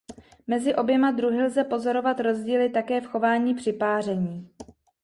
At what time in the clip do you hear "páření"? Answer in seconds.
3.73-4.49